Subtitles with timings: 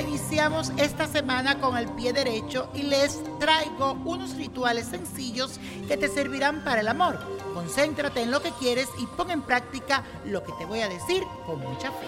[0.00, 6.08] Comenzamos esta semana con el pie derecho y les traigo unos rituales sencillos que te
[6.08, 7.18] servirán para el amor.
[7.52, 11.22] Concéntrate en lo que quieres y pon en práctica lo que te voy a decir
[11.44, 12.06] con mucha fe.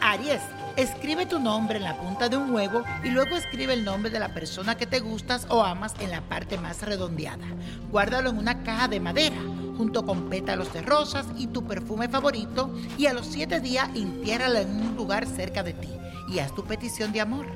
[0.00, 0.42] Aries,
[0.76, 4.18] escribe tu nombre en la punta de un huevo y luego escribe el nombre de
[4.18, 7.46] la persona que te gustas o amas en la parte más redondeada.
[7.92, 9.36] Guárdalo en una caja de madera
[9.76, 14.58] junto con pétalos de rosas y tu perfume favorito y a los siete días entiérralo
[14.58, 15.96] en un lugar cerca de ti
[16.28, 17.46] y haz tu petición de amor.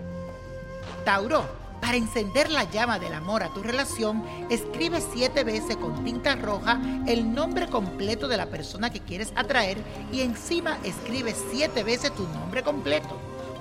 [1.04, 1.44] Tauro,
[1.80, 6.80] para encender la llama del amor a tu relación, escribe siete veces con tinta roja
[7.06, 9.78] el nombre completo de la persona que quieres atraer
[10.12, 13.16] y encima escribe siete veces tu nombre completo.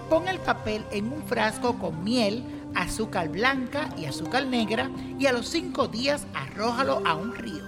[0.10, 2.44] Pon el papel en un frasco con miel,
[2.76, 7.64] azúcar blanca y azúcar negra y a los cinco días arrójalo a un río.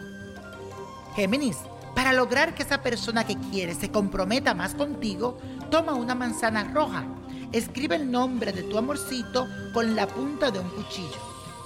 [1.16, 1.58] Géminis,
[1.96, 5.38] para lograr que esa persona que quieres se comprometa más contigo,
[5.70, 7.06] toma una manzana roja
[7.54, 11.20] Escribe el nombre de tu amorcito con la punta de un cuchillo.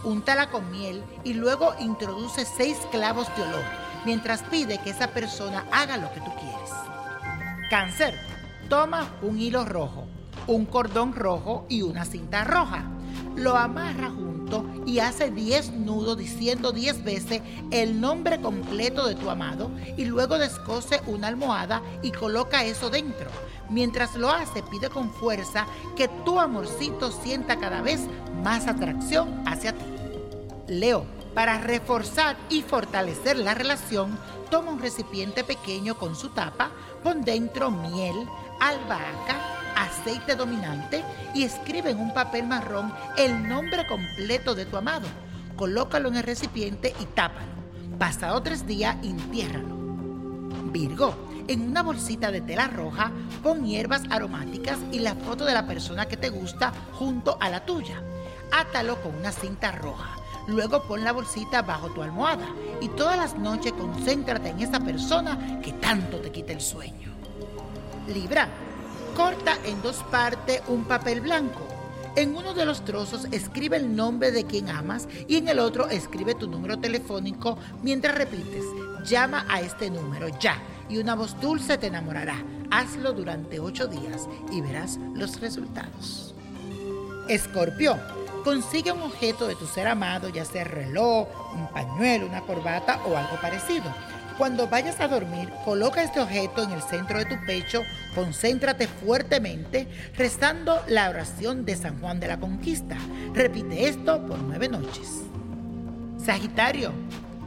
[0.04, 3.64] Úntala con miel y luego introduce seis clavos de olor
[4.04, 6.72] mientras pide que esa persona haga lo que tú quieres.
[7.70, 8.16] Cáncer.
[8.68, 10.08] Toma un hilo rojo,
[10.48, 12.86] un cordón rojo y una cinta roja.
[13.36, 14.35] Lo amarra junto
[14.86, 20.38] y hace 10 nudos diciendo 10 veces el nombre completo de tu amado y luego
[20.38, 23.30] descose una almohada y coloca eso dentro.
[23.70, 28.02] Mientras lo hace, pide con fuerza que tu amorcito sienta cada vez
[28.44, 29.86] más atracción hacia ti.
[30.68, 34.18] Leo, para reforzar y fortalecer la relación,
[34.52, 36.72] toma un recipiente pequeño con su tapa,
[37.04, 38.16] pon dentro miel,
[38.60, 39.65] albahaca,
[40.06, 41.04] aceite dominante
[41.34, 45.08] y escribe en un papel marrón el nombre completo de tu amado.
[45.56, 47.48] Colócalo en el recipiente y tápalo.
[47.98, 49.76] Pasado tres días, entiérralo.
[50.72, 51.16] Virgo,
[51.48, 56.06] en una bolsita de tela roja pon hierbas aromáticas y la foto de la persona
[56.06, 58.04] que te gusta junto a la tuya.
[58.52, 60.18] Átalo con una cinta roja.
[60.48, 62.46] Luego pon la bolsita bajo tu almohada
[62.80, 67.12] y todas las noches concéntrate en esa persona que tanto te quita el sueño.
[68.08, 68.48] Libra,
[69.16, 71.66] corta en dos partes un papel blanco.
[72.18, 75.90] En uno de los trozos escribe el nombre de quien amas y en el otro
[75.90, 78.66] escribe tu número telefónico mientras repites,
[79.06, 82.44] llama a este número ya y una voz dulce te enamorará.
[82.72, 86.36] Hazlo durante ocho días y verás los resultados.
[87.30, 87.98] Escorpio,
[88.44, 93.16] consigue un objeto de tu ser amado, ya sea reloj, un pañuelo, una corbata o
[93.16, 93.86] algo parecido.
[94.38, 99.88] Cuando vayas a dormir, coloca este objeto en el centro de tu pecho, concéntrate fuertemente,
[100.18, 102.98] rezando la oración de San Juan de la Conquista.
[103.34, 105.22] Repite esto por nueve noches.
[106.18, 106.92] Sagitario,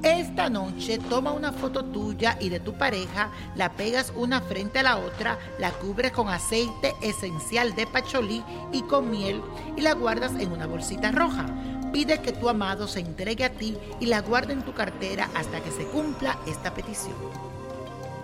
[0.03, 4.85] esta noche toma una foto tuya y de tu pareja, la pegas una frente a
[4.85, 9.43] la otra, la cubres con aceite esencial de pacholí y con miel
[9.77, 11.47] y la guardas en una bolsita roja.
[11.93, 15.61] Pide que tu amado se entregue a ti y la guarde en tu cartera hasta
[15.61, 17.17] que se cumpla esta petición.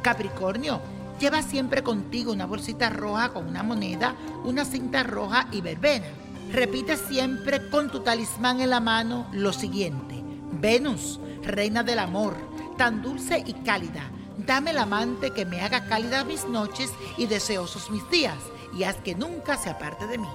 [0.02, 0.80] Capricornio,
[1.18, 4.14] lleva siempre contigo una bolsita roja con una moneda,
[4.44, 6.06] una cinta roja y verbena.
[6.52, 10.22] Repite siempre con tu talismán en la mano lo siguiente.
[10.52, 12.36] Venus, reina del amor,
[12.76, 14.10] tan dulce y cálida.
[14.36, 18.38] Dame el amante que me haga cálida mis noches y deseosos mis días,
[18.76, 20.28] y haz que nunca se aparte de mí.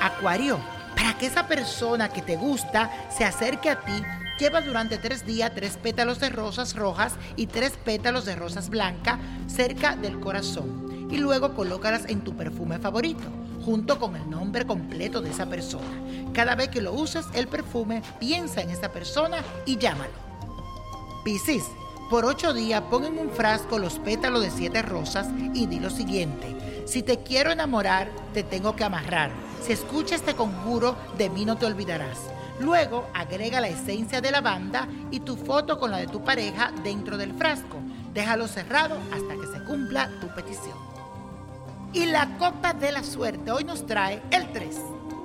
[0.00, 0.58] Acuario,
[1.02, 4.04] para que esa persona que te gusta se acerque a ti,
[4.38, 9.18] lleva durante tres días tres pétalos de rosas rojas y tres pétalos de rosas blancas
[9.48, 13.24] cerca del corazón, y luego colócalas en tu perfume favorito
[13.64, 16.30] junto con el nombre completo de esa persona.
[16.32, 20.12] Cada vez que lo uses el perfume, piensa en esa persona y llámalo.
[21.24, 21.64] Piscis,
[22.10, 25.90] por ocho días pon en un frasco los pétalos de siete rosas y di lo
[25.90, 26.84] siguiente.
[26.86, 29.51] Si te quiero enamorar, te tengo que amarrar.
[29.62, 32.18] Si escuchas este conjuro, de mí no te olvidarás.
[32.58, 37.16] Luego agrega la esencia de lavanda y tu foto con la de tu pareja dentro
[37.16, 37.78] del frasco.
[38.12, 40.76] Déjalo cerrado hasta que se cumpla tu petición.
[41.92, 44.76] Y la copa de la suerte hoy nos trae el 3,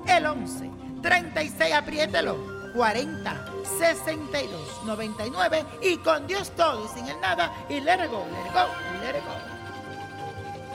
[0.07, 0.69] el 11,
[1.01, 3.45] 36, apriételo, 40,
[3.79, 8.47] 62, 99 y con Dios todo y sin el nada y let it go, let
[8.47, 8.67] it go,
[9.01, 9.56] let go.